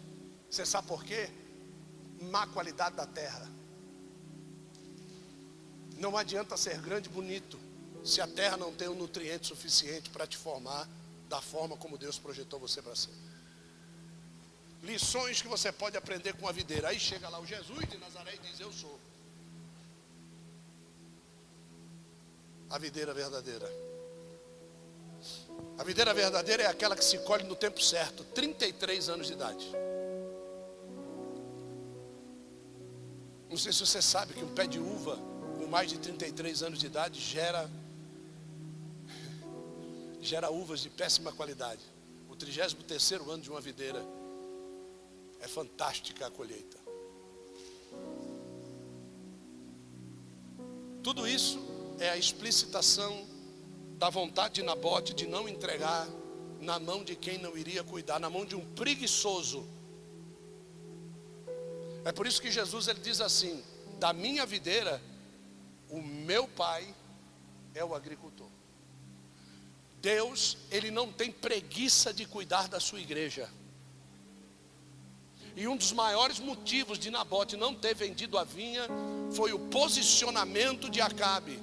[0.47, 1.27] Você sabe por quê?
[2.21, 3.49] Má qualidade da terra.
[6.01, 7.59] Não adianta ser grande e bonito
[8.03, 10.89] se a terra não tem o um nutriente suficiente para te formar
[11.29, 13.13] da forma como Deus projetou você para ser.
[14.81, 16.87] Lições que você pode aprender com a videira.
[16.87, 18.99] Aí chega lá o Jesus de Nazaré e diz: Eu sou.
[22.71, 23.71] A videira verdadeira.
[25.77, 29.71] A videira verdadeira é aquela que se colhe no tempo certo, 33 anos de idade.
[33.47, 35.29] Não sei se você sabe que um pé de uva
[35.71, 37.71] mais de 33 anos de idade gera
[40.19, 41.81] gera uvas de péssima qualidade.
[42.29, 44.05] O 33 ano de uma videira
[45.39, 46.77] é fantástica a colheita.
[51.01, 51.57] Tudo isso
[51.99, 53.25] é a explicitação
[53.97, 56.05] da vontade de Nabote de não entregar
[56.59, 59.65] na mão de quem não iria cuidar, na mão de um preguiçoso.
[62.03, 63.63] É por isso que Jesus ele diz assim:
[63.99, 65.01] da minha videira,
[65.91, 66.95] o meu pai
[67.75, 68.47] é o agricultor.
[70.01, 73.47] Deus, ele não tem preguiça de cuidar da sua igreja.
[75.55, 78.87] E um dos maiores motivos de Nabote não ter vendido a vinha
[79.33, 81.61] foi o posicionamento de Acabe.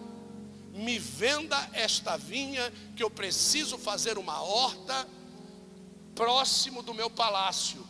[0.75, 5.09] Me venda esta vinha que eu preciso fazer uma horta
[6.15, 7.85] próximo do meu palácio.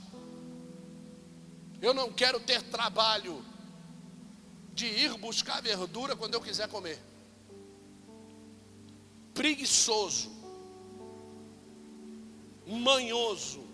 [1.83, 3.45] Eu não quero ter trabalho
[4.79, 6.99] de ir buscar verdura quando eu quiser comer.
[9.35, 10.39] Preguiçoso
[12.69, 13.67] manhoso.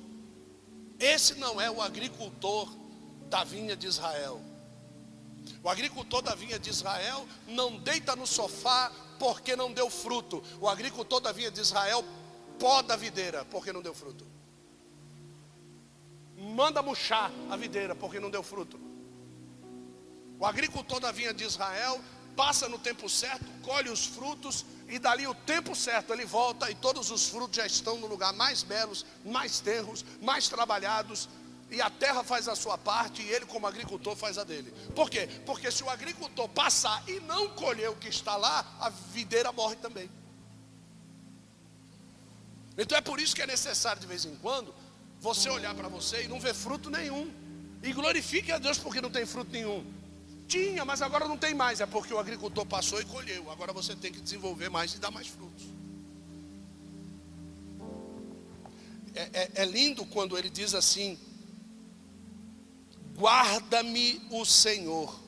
[0.99, 2.73] Esse não é o agricultor
[3.29, 4.41] da vinha de Israel.
[5.63, 10.43] O agricultor da vinha de Israel não deita no sofá porque não deu fruto.
[10.61, 12.05] O agricultor da vinha de Israel
[12.59, 14.25] poda a videira, porque não deu fruto.
[16.37, 18.79] Manda murchar a videira, porque não deu fruto.
[20.45, 21.99] O agricultor da vinha de Israel
[22.37, 26.75] passa no tempo certo, colhe os frutos e dali o tempo certo ele volta e
[26.75, 31.31] todos os frutos já estão no lugar mais belos, mais tenros, mais trabalhados.
[31.71, 34.71] E a terra faz a sua parte e ele, como agricultor, faz a dele.
[34.95, 35.27] Por quê?
[35.47, 39.77] Porque se o agricultor passar e não colher o que está lá, a videira morre
[39.77, 40.11] também.
[42.77, 44.75] Então é por isso que é necessário de vez em quando
[45.19, 47.33] você olhar para você e não ver fruto nenhum.
[47.83, 49.94] E glorifique a Deus porque não tem fruto nenhum.
[50.47, 51.81] Tinha, mas agora não tem mais.
[51.81, 53.51] É porque o agricultor passou e colheu.
[53.51, 55.65] Agora você tem que desenvolver mais e dar mais frutos.
[59.15, 61.19] É, é, é lindo quando ele diz assim:
[63.17, 65.21] Guarda-me o Senhor.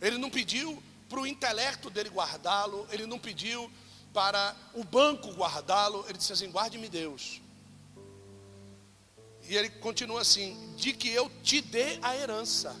[0.00, 3.70] Ele não pediu para o intelecto dele guardá-lo, ele não pediu
[4.14, 7.42] para o banco guardá-lo, ele disse assim: Guarde-me Deus.
[9.50, 12.74] E ele continua assim: de que eu te dê a herança.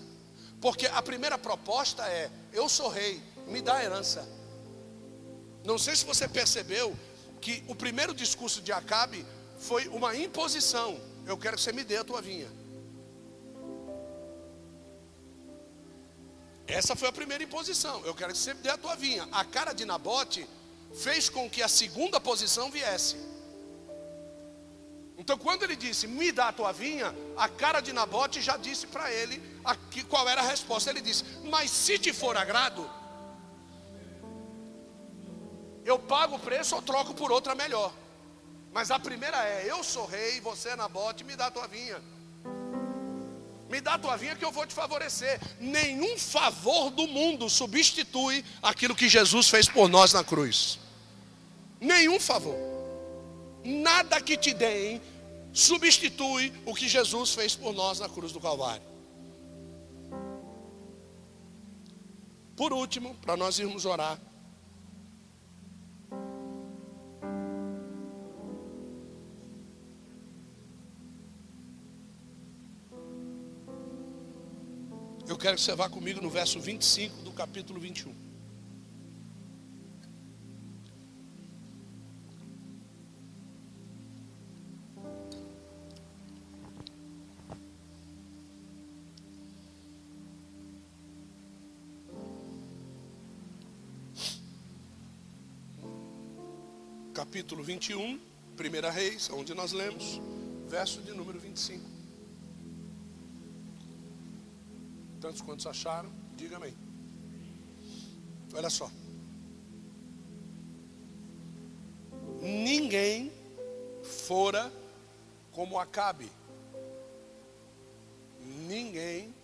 [0.60, 4.26] Porque a primeira proposta é: eu sou rei, me dá a herança.
[5.64, 6.96] Não sei se você percebeu
[7.40, 9.26] que o primeiro discurso de Acabe
[9.58, 10.96] foi uma imposição.
[11.26, 12.48] Eu quero que você me dê a tua vinha.
[16.68, 18.00] Essa foi a primeira imposição.
[18.04, 19.28] Eu quero que você me dê a tua vinha.
[19.32, 20.46] A cara de Nabote
[20.94, 23.16] fez com que a segunda posição viesse.
[25.20, 28.86] Então, quando ele disse, me dá a tua vinha, a cara de Nabote já disse
[28.86, 30.88] para ele aqui qual era a resposta.
[30.88, 32.90] Ele disse, mas se te for agrado,
[35.84, 37.92] eu pago o preço ou troco por outra melhor.
[38.72, 42.00] Mas a primeira é: eu sou rei, você é Nabote, me dá a tua vinha.
[43.68, 45.38] Me dá a tua vinha que eu vou te favorecer.
[45.60, 50.78] Nenhum favor do mundo substitui aquilo que Jesus fez por nós na cruz.
[51.78, 52.56] Nenhum favor.
[53.62, 55.00] Nada que te deem
[55.52, 58.82] substitui o que Jesus fez por nós na cruz do Calvário.
[62.56, 64.20] Por último, para nós irmos orar.
[75.26, 78.29] Eu quero que você vá comigo no verso 25 do capítulo 21.
[97.20, 100.18] Capítulo 21, 1 Reis, onde nós lemos,
[100.66, 101.84] verso de número 25.
[105.20, 106.74] Tantos quantos acharam, diga amém.
[108.54, 108.90] Olha só.
[112.40, 113.30] Ninguém
[114.02, 114.72] fora
[115.52, 116.32] como Acabe.
[118.66, 119.34] Ninguém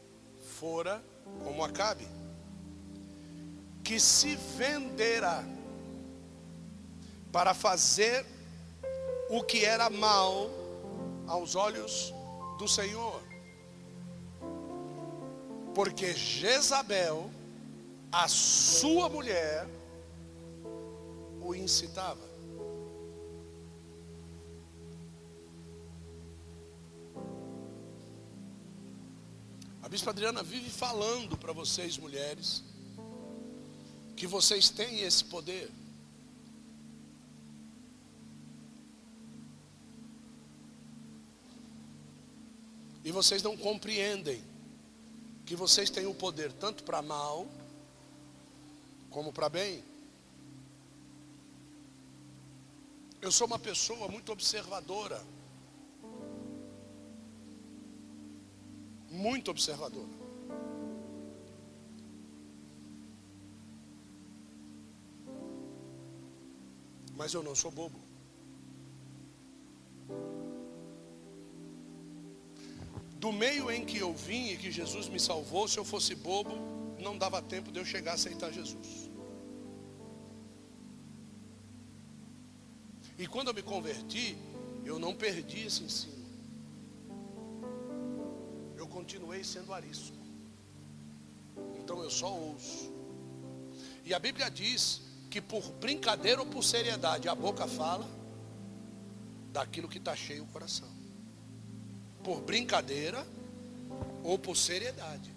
[0.59, 1.05] fora
[1.45, 2.09] como Acabe.
[3.85, 5.45] Que se vendera
[7.37, 8.25] para fazer
[9.29, 10.49] o que era mal
[11.27, 12.14] aos olhos
[12.59, 13.22] do Senhor.
[15.75, 17.31] Porque Jezabel,
[18.11, 19.68] a sua mulher,
[21.42, 22.27] o incitava.
[29.83, 32.64] A bispa Adriana vive falando para vocês, mulheres,
[34.16, 35.70] que vocês têm esse poder.
[43.07, 44.42] E vocês não compreendem
[45.47, 47.47] que vocês têm o poder tanto para mal
[49.11, 49.85] como para bem.
[53.23, 55.25] Eu sou uma pessoa muito observadora.
[59.09, 60.16] Muito observadora.
[67.14, 68.16] Mas eu não sou bobo.
[73.27, 76.55] Do meio em que eu vim e que Jesus me salvou, se eu fosse bobo,
[77.01, 79.11] não dava tempo de eu chegar a aceitar Jesus.
[83.18, 84.39] E quando eu me converti,
[84.85, 86.24] eu não perdi esse ensino.
[88.77, 90.16] Eu continuei sendo arisco.
[91.81, 92.93] Então eu só ouço.
[94.05, 98.09] E a Bíblia diz que por brincadeira ou por seriedade, a boca fala
[99.53, 100.95] daquilo que está cheio o coração
[102.27, 103.24] por brincadeira
[104.24, 105.33] ou por seriedade.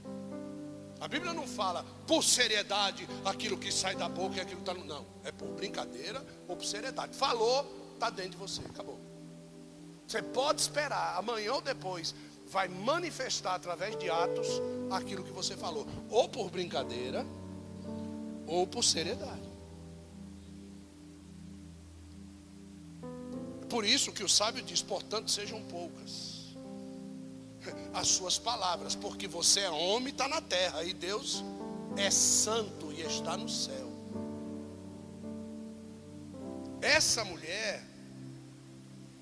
[0.99, 4.73] A Bíblia não fala por seriedade aquilo que sai da boca e aquilo que está
[4.73, 4.83] no.
[4.83, 5.05] Não.
[5.23, 7.15] É por brincadeira ou por seriedade.
[7.15, 7.63] Falou,
[7.93, 8.61] está dentro de você.
[8.61, 8.99] Acabou.
[10.07, 12.15] Você pode esperar, amanhã ou depois,
[12.47, 14.47] vai manifestar através de atos
[14.89, 15.85] aquilo que você falou.
[16.09, 17.23] Ou por brincadeira,
[18.47, 19.47] ou por seriedade.
[23.69, 26.28] Por isso que o sábio diz: portanto, sejam poucas
[27.93, 31.43] as suas palavras, porque você é homem e está na terra, e Deus
[31.97, 33.89] é santo e está no céu.
[36.81, 37.83] Essa mulher,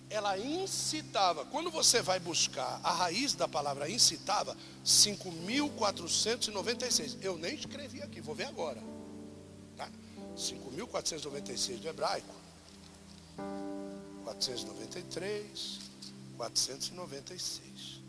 [0.09, 7.17] ela incitava, quando você vai buscar a raiz da palavra incitava, 5.496.
[7.21, 8.81] Eu nem escrevi aqui, vou ver agora.
[9.75, 9.89] Tá?
[10.35, 12.35] 5.496 do hebraico.
[14.23, 15.79] 493,
[16.37, 18.06] 496.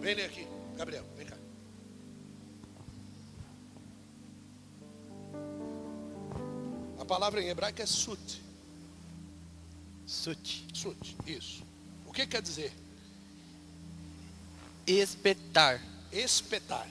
[0.00, 0.46] Vem aqui,
[0.76, 1.36] Gabriel, vem cá.
[6.98, 8.42] A palavra em hebraico é sut.
[10.06, 10.66] Sut.
[10.74, 11.62] Sut, isso.
[12.06, 12.72] O que quer dizer?
[14.86, 15.80] Espetar.
[16.12, 16.86] Espetar.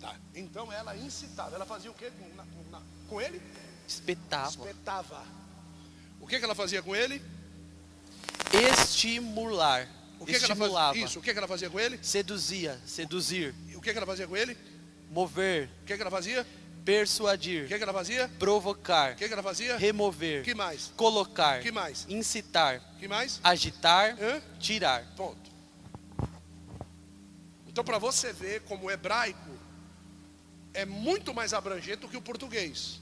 [0.00, 0.16] Tá.
[0.34, 1.54] Então ela incitava.
[1.54, 3.40] Ela fazia o que com, na- com na- com ele?
[3.86, 4.48] Espetava.
[4.50, 5.22] Espetava.
[6.20, 7.22] O que, que ela fazia com ele?
[8.52, 9.88] Estimular.
[10.22, 10.88] O que, que ela Estimulava.
[10.88, 11.04] fazia?
[11.04, 11.18] Isso.
[11.18, 11.98] O que, que ela fazia com ele?
[12.02, 12.80] Seduzia.
[12.86, 13.54] Seduzir.
[13.68, 14.56] E O que, que ela fazia com ele?
[15.10, 15.68] Mover.
[15.82, 16.42] O que, que ela fazia?
[16.42, 17.66] O Persuadir.
[17.68, 18.28] que, que ela fazia?
[18.38, 19.12] Provocar.
[19.12, 19.76] O que, que ela fazia?
[19.76, 20.42] Remover.
[20.44, 20.92] Que mais?
[20.96, 21.60] Colocar.
[21.60, 22.06] Que mais?
[22.08, 22.80] Incitar.
[22.98, 23.40] Que mais?
[23.42, 24.16] Agitar.
[24.20, 24.40] Hã?
[24.58, 25.04] Tirar.
[25.16, 25.50] Ponto.
[27.68, 29.50] Então, para você ver como o hebraico
[30.74, 33.00] é muito mais abrangente do que o português.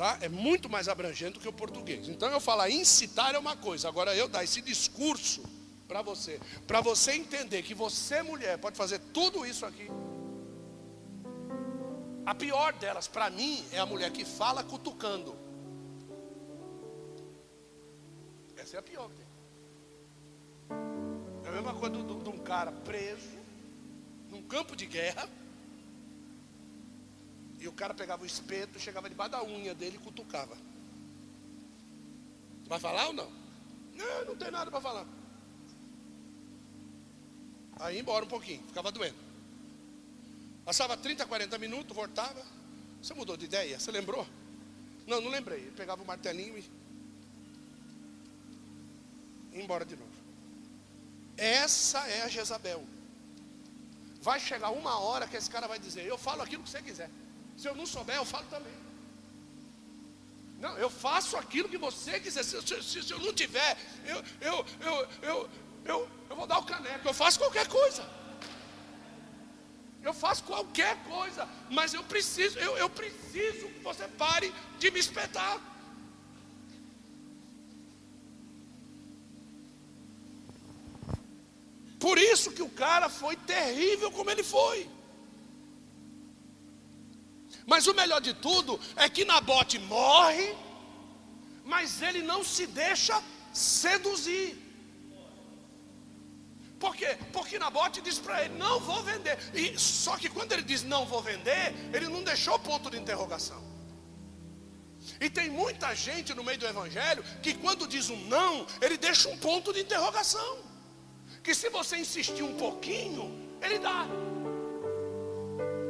[0.00, 0.16] Tá?
[0.22, 2.08] É muito mais abrangente do que o português.
[2.08, 3.86] Então, eu falar incitar é uma coisa.
[3.86, 5.42] Agora, eu dar esse discurso
[5.86, 9.88] para você, para você entender que você, mulher, pode fazer tudo isso aqui.
[12.24, 15.36] A pior delas, para mim, é a mulher que fala cutucando.
[18.56, 19.10] Essa é a pior.
[21.44, 23.36] É a mesma coisa de um cara preso,
[24.30, 25.28] num campo de guerra,
[27.60, 30.56] e o cara pegava o espeto, chegava debaixo da unha dele e cutucava.
[32.66, 33.30] Vai falar ou não?
[33.94, 35.06] Não, não tem nada para falar.
[37.78, 39.18] Aí embora um pouquinho, ficava doendo.
[40.64, 42.42] Passava 30, 40 minutos, voltava.
[43.02, 43.78] Você mudou de ideia?
[43.78, 44.26] Você lembrou?
[45.06, 45.58] Não, não lembrei.
[45.58, 46.70] Ele pegava o martelinho e
[49.52, 50.10] ia embora de novo.
[51.36, 52.86] Essa é a Jezabel.
[54.22, 57.10] Vai chegar uma hora que esse cara vai dizer: Eu falo aquilo que você quiser.
[57.60, 58.72] Se eu não souber, eu falo também.
[60.58, 62.42] Não, eu faço aquilo que você quiser.
[62.42, 65.50] Se, se- se- eu não tiver, eu, eu, eu, eu,
[65.84, 67.06] eu, eu vou dar o caneco.
[67.06, 68.02] Eu faço qualquer coisa.
[70.02, 71.46] Eu faço qualquer coisa.
[71.68, 75.60] Mas eu preciso, eu, eu preciso que você pare de me espetar.
[81.98, 84.88] Por isso que o cara foi terrível como ele foi.
[87.70, 90.48] Mas o melhor de tudo é que Nabote morre,
[91.64, 94.48] mas ele não se deixa seduzir.
[96.80, 97.16] Por quê?
[97.32, 99.38] Porque Nabote diz para ele: não vou vender.
[99.54, 103.62] E, só que quando ele diz não vou vender, ele não deixou ponto de interrogação.
[105.20, 109.28] E tem muita gente no meio do evangelho que quando diz um não, ele deixa
[109.28, 110.58] um ponto de interrogação.
[111.44, 113.24] Que se você insistir um pouquinho,
[113.62, 114.08] ele dá.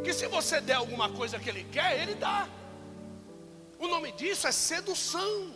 [0.05, 2.49] Que se você der alguma coisa que ele quer, ele dá.
[3.79, 5.55] O nome disso é sedução.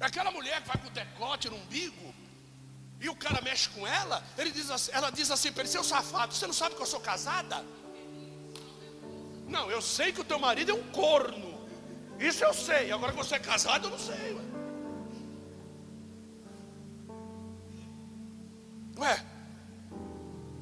[0.00, 2.12] Aquela mulher que vai com o decote no umbigo,
[3.00, 5.84] e o cara mexe com ela, ele diz assim- ela diz assim para ele: seu
[5.84, 7.64] safado, você não sabe que eu sou casada?
[9.48, 11.52] Não, eu sei que o teu marido é um corno.
[12.18, 12.90] Isso eu sei.
[12.90, 14.51] Agora que você é casado, eu não sei.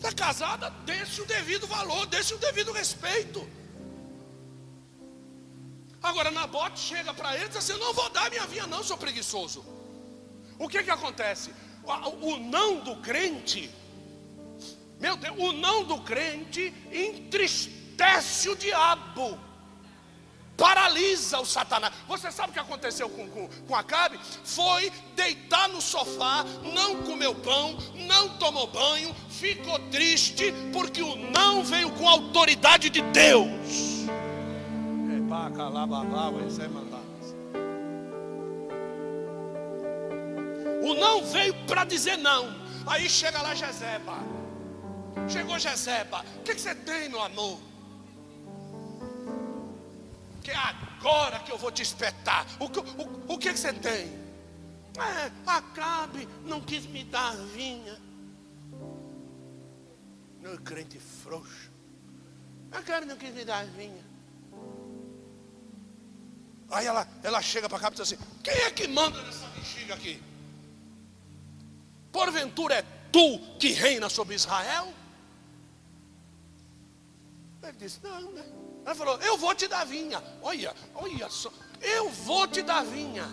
[0.01, 3.47] Está casada, dê-se o devido valor, dê-se o devido respeito.
[6.03, 8.97] Agora Nabote chega para ele e diz assim: não vou dar minha vinha, não, seu
[8.97, 9.65] preguiçoso.
[10.59, 11.53] O que que acontece?
[11.85, 13.71] O, o não do crente,
[14.99, 19.39] meu Deus, o não do crente entristece o diabo,
[20.61, 21.95] paralisa o Satanás.
[22.07, 24.21] Você sabe o que aconteceu com, com, com Acabe?
[24.45, 26.45] Foi deitar no sofá,
[26.75, 32.91] não comeu pão, não tomou banho, ficou triste, porque o não veio com a autoridade
[32.91, 33.49] de Deus.
[40.83, 42.55] O não veio para dizer não.
[42.87, 44.19] Aí chega lá Jezeba.
[45.29, 46.25] Chegou Jezeba.
[46.39, 47.70] O que, que você tem, meu amor?
[50.43, 52.47] Que é agora que eu vou te espetar.
[52.59, 54.20] O, o, o que, que você tem?
[54.99, 57.99] É, Acabe não quis me dar vinha.
[60.41, 61.70] Não, crente frouxo.
[62.72, 64.05] Acabe não quis me dar vinha.
[66.70, 69.95] Aí ela, ela chega para cá e diz assim: Quem é que manda nessa bexiga
[69.95, 70.22] aqui?
[72.12, 72.82] Porventura é
[73.12, 74.93] tu que reina sobre Israel?
[77.62, 78.45] Ele disse: Não, né?
[78.85, 80.22] Ela falou: Eu vou te dar vinha.
[80.43, 81.53] Olha, olha só.
[81.81, 83.24] Eu vou te dar vinha.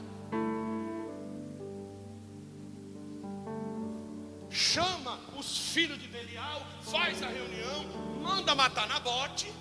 [4.50, 7.86] Chama os filhos de Belial, faz a reunião,
[8.22, 9.54] manda matar Nabote.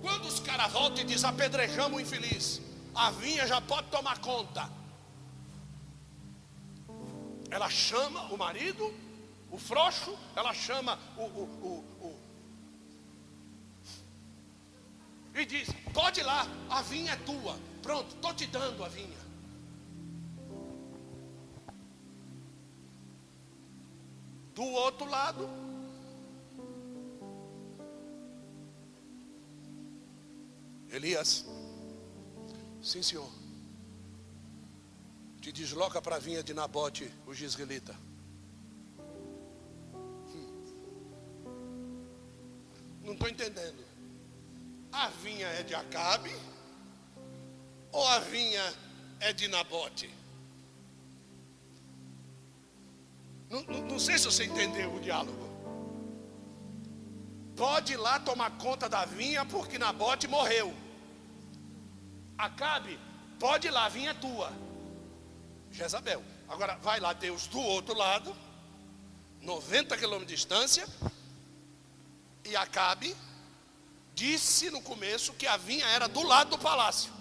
[0.00, 2.60] Quando os caras voltam e dizem apedrejamos o infeliz,
[2.94, 4.68] a vinha já pode tomar conta.
[7.50, 8.92] Ela chama o marido,
[9.50, 11.84] o frouxo, ela chama o, o,
[15.34, 17.58] e diz: Pode lá, a vinha é tua.
[17.82, 19.22] Pronto, estou te dando a vinha.
[24.54, 25.48] Do outro lado,
[30.90, 31.46] Elias,
[32.82, 33.30] sim senhor,
[35.40, 37.98] te desloca para a vinha de Nabote, o Gisraelita.
[40.34, 40.74] Hum.
[43.02, 43.91] Não estou entendendo.
[44.92, 46.34] A vinha é de Acabe
[47.90, 48.62] ou a vinha
[49.20, 50.12] é de Nabote?
[53.48, 55.50] Não, não, não sei se você entendeu o diálogo.
[57.56, 60.74] Pode ir lá tomar conta da vinha porque Nabote morreu.
[62.36, 62.98] Acabe,
[63.38, 64.52] pode ir lá, a vinha é tua.
[65.70, 66.22] Jezabel.
[66.48, 68.34] Agora vai lá Deus do outro lado,
[69.40, 70.86] 90 quilômetros de distância,
[72.44, 73.16] e Acabe
[74.22, 77.12] disse no começo que a vinha era do lado do palácio.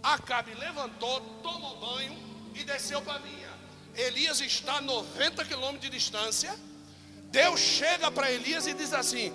[0.00, 2.16] Acabe levantou, tomou banho
[2.54, 3.50] e desceu para a vinha.
[3.96, 6.56] Elias está a 90 quilômetros de distância.
[7.24, 9.32] Deus chega para Elias e diz assim: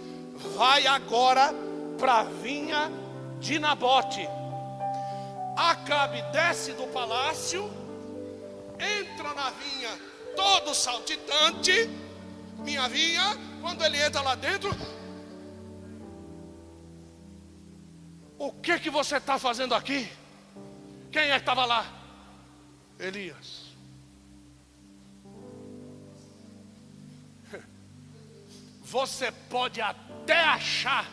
[0.55, 1.53] Vai agora
[1.99, 2.89] para a vinha
[3.41, 4.25] de Nabote.
[5.57, 7.69] Acabe desce do palácio,
[8.79, 9.91] entra na vinha,
[10.37, 11.89] todo saltitante.
[12.59, 14.73] Minha vinha, quando ele entra lá dentro,
[18.37, 20.09] O que que você está fazendo aqui?
[21.11, 21.85] Quem é que estava lá?
[22.99, 23.63] Elias.
[28.83, 31.09] Você pode até achar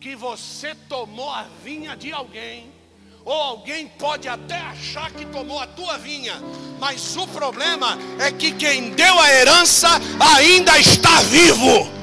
[0.00, 2.72] que você tomou a vinha de alguém,
[3.24, 6.34] ou alguém pode até achar que tomou a tua vinha,
[6.80, 9.88] mas o problema é que quem deu a herança
[10.36, 12.01] ainda está vivo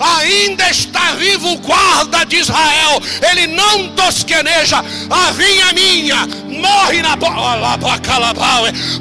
[0.00, 6.26] ainda está vivo o guarda de Israel, ele não tosqueneja, a vinha minha,
[6.60, 7.34] morre na bote,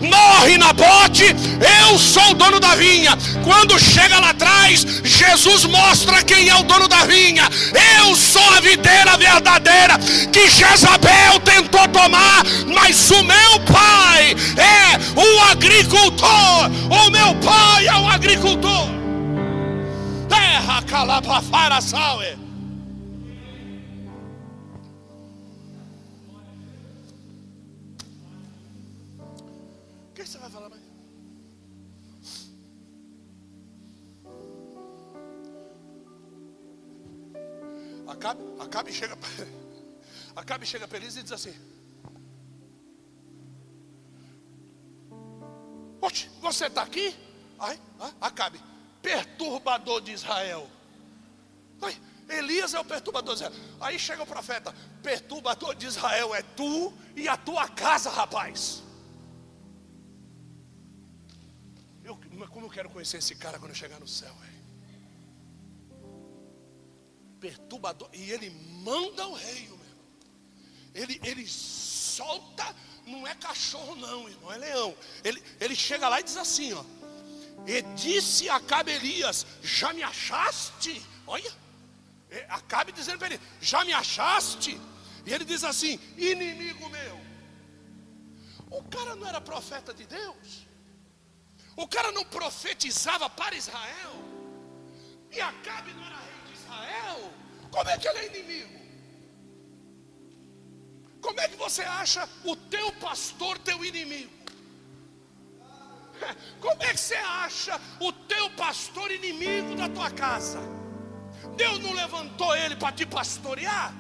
[0.01, 1.36] morre na bote,
[1.89, 3.17] eu sou o dono da vinha.
[3.43, 7.49] Quando chega lá atrás, Jesus mostra quem é o dono da vinha.
[7.99, 9.97] Eu sou a videira verdadeira
[10.32, 16.69] que Jezabel tentou tomar, mas o meu pai é o agricultor.
[16.89, 18.98] O meu pai é o agricultor
[20.30, 22.38] terra calabafara saue.
[30.09, 30.89] O que você vai falar mais?
[38.07, 39.17] Acabe, Acabe chega,
[40.36, 41.55] Acabe chega eles e diz assim:
[46.01, 47.15] Oxe, você está aqui?
[47.59, 47.80] Ai,
[48.21, 48.59] Acabe,
[49.01, 50.69] perturbador de Israel.
[52.29, 53.59] Elias é o perturbador de Israel.
[53.79, 58.83] Aí chega o profeta: perturbador de Israel é tu e a tua casa, rapaz.
[62.03, 62.19] Eu,
[62.49, 64.59] como eu quero conhecer esse cara quando eu chegar no céu, véio?
[67.39, 69.69] Perturbador, e ele manda o rei.
[70.93, 72.75] Ele, ele solta,
[73.05, 74.95] não é cachorro, não, irmão, é leão.
[75.23, 76.83] Ele, ele chega lá e diz assim: ó.
[77.68, 81.01] E disse a Elias: Já me achaste?
[81.28, 81.51] Olha,
[82.49, 84.80] acabe dizendo para ele: Já me achaste?
[85.26, 87.20] E ele diz assim: Inimigo meu.
[88.72, 90.68] O cara não era profeta de Deus.
[91.76, 94.14] O cara não profetizava para Israel.
[95.32, 97.34] E Acabe não era rei de Israel.
[97.72, 98.80] Como é que ele é inimigo?
[101.22, 104.32] Como é que você acha o teu pastor teu inimigo?
[106.59, 110.59] Como é que você acha o teu pastor inimigo da tua casa?
[111.55, 113.93] Deus não levantou ele para te pastorear?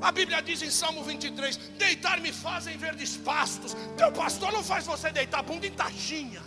[0.00, 3.76] A Bíblia diz em Salmo 23: Deitar me fazem verdes pastos.
[3.96, 6.42] Teu pastor não faz você deitar bunda em taxinha.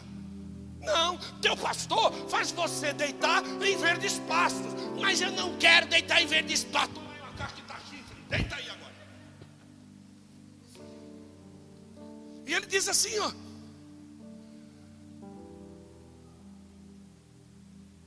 [0.80, 4.74] Não, teu pastor faz você deitar em verdes pastos.
[5.00, 7.08] Mas eu não quero deitar em verdes pastos.
[8.30, 8.94] Deita aí agora.
[12.46, 13.47] E ele diz assim, ó.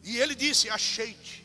[0.02, 1.44] E ele disse: Achei-te,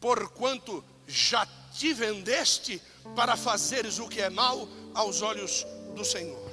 [0.00, 2.80] porquanto já te vendeste
[3.14, 6.50] para fazeres o que é mal aos olhos do Senhor.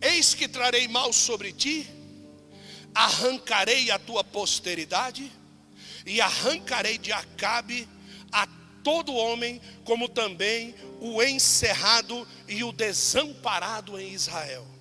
[0.00, 1.88] Eis que trarei mal sobre ti,
[2.94, 5.30] arrancarei a tua posteridade,
[6.04, 7.88] e arrancarei de Acabe
[8.30, 8.46] a
[8.82, 14.71] todo homem, como também o encerrado e o desamparado em Israel.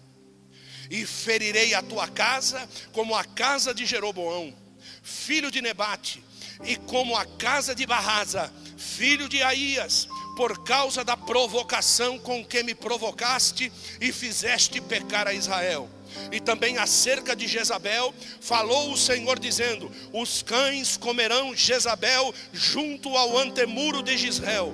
[0.91, 4.53] E ferirei a tua casa como a casa de Jeroboão,
[5.01, 6.21] filho de Nebate,
[6.65, 12.61] e como a casa de Barraza, filho de Aías, por causa da provocação com que
[12.61, 13.71] me provocaste
[14.01, 15.89] e fizeste pecar a Israel.
[16.29, 23.37] E também acerca de Jezabel, falou o Senhor dizendo: Os cães comerão Jezabel junto ao
[23.37, 24.73] antemuro de Israel,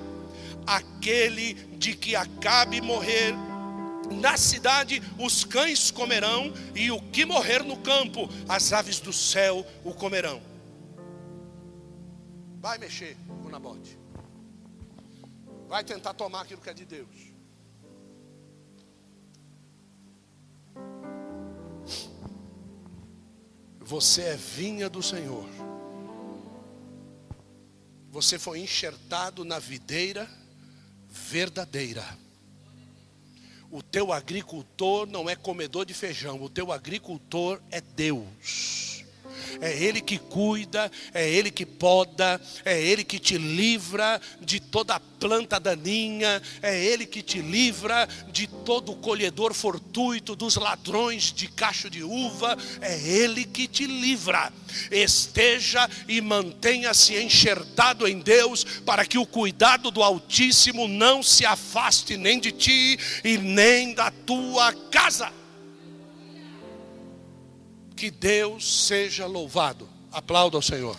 [0.66, 3.34] aquele de que acabe morrer
[4.14, 9.66] na cidade os cães comerão, e o que morrer no campo, as aves do céu
[9.84, 10.42] o comerão.
[12.60, 13.98] Vai mexer com Nabote.
[15.68, 17.28] Vai tentar tomar aquilo que é de Deus.
[23.80, 25.48] Você é vinha do Senhor.
[28.10, 30.28] Você foi enxertado na videira
[31.08, 32.04] verdadeira.
[33.70, 38.87] O teu agricultor não é comedor de feijão, o teu agricultor é Deus
[39.60, 45.00] é Ele que cuida, é Ele que poda, é Ele que te livra de toda
[45.00, 51.90] planta daninha, é Ele que te livra de todo colhedor fortuito, dos ladrões de cacho
[51.90, 54.52] de uva, é Ele que te livra.
[54.90, 62.16] Esteja e mantenha-se enxertado em Deus, para que o cuidado do Altíssimo não se afaste
[62.16, 65.37] nem de ti e nem da tua casa.
[67.98, 69.88] Que Deus seja louvado.
[70.12, 70.96] Aplauda ao Senhor.